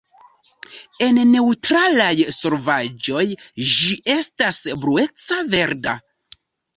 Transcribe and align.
En 1.07 1.17
neŭtralaj 1.33 2.13
solvaĵoj 2.37 3.25
ĝi 3.73 3.97
estas 4.15 4.57
blueca 4.87 5.39
verda. 5.53 5.95